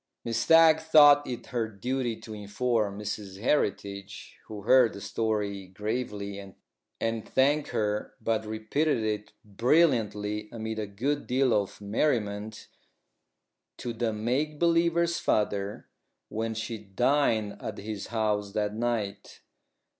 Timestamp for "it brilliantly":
9.03-10.49